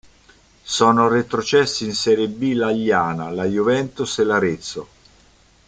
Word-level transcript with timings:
Sono 0.63 1.07
retrocessi 1.09 1.85
in 1.85 1.93
Serie 1.93 2.27
B 2.27 2.53
l'Agliana, 2.55 3.29
la 3.29 3.45
Juventus 3.45 4.17
e 4.17 4.23
l'Arezzo. 4.23 4.87